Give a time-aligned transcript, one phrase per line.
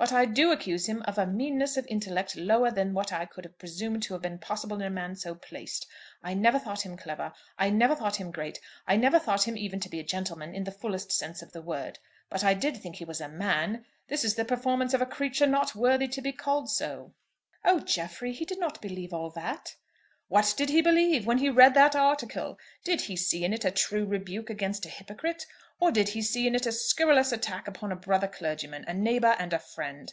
[0.00, 3.44] But I do accuse him of a meanness of intellect lower than what I could
[3.44, 5.86] have presumed to have been possible in a man so placed.
[6.22, 8.58] I never thought him clever; I never thought him great;
[8.88, 11.60] I never thought him even to be a gentleman, in the fullest sense of the
[11.60, 11.98] word;
[12.30, 13.84] but I did think he was a man.
[14.08, 17.12] This is the performance of a creature not worthy to be called so."
[17.62, 19.76] "Oh, Jeffrey, he did not believe all that."
[20.28, 21.26] "What did he believe?
[21.26, 24.88] When he read that article, did he see in it a true rebuke against a
[24.88, 25.44] hypocrite,
[25.80, 29.34] or did he see in it a scurrilous attack upon a brother clergyman, a neighbour,
[29.40, 30.12] and a friend?